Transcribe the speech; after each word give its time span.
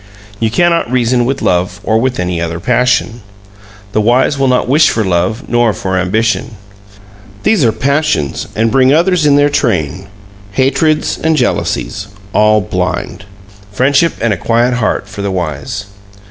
You 0.39 0.49
cannot 0.49 0.91
reason 0.91 1.25
with 1.25 1.43
love 1.43 1.79
or 1.83 1.99
with 2.01 2.19
any 2.19 2.41
other 2.41 2.59
passion. 2.59 3.21
The 3.91 4.01
wise 4.01 4.35
will 4.39 4.47
not 4.47 4.67
wish 4.67 4.89
for 4.89 5.03
love 5.05 5.43
nor 5.47 5.73
for 5.73 5.95
ambition. 5.95 6.55
These 7.43 7.63
are 7.63 7.71
passions 7.71 8.47
and 8.55 8.71
bring 8.71 8.91
others 8.91 9.27
in 9.27 9.35
their 9.35 9.51
train 9.51 10.07
hatreds 10.53 11.19
and 11.19 11.37
jealousies 11.37 12.07
all 12.33 12.61
blind. 12.61 13.25
Friendship 13.71 14.13
and 14.19 14.33
a 14.33 14.37
quiet 14.37 14.73
heart 14.73 15.07
for 15.07 15.21
the 15.21 15.29
wise. 15.29 15.85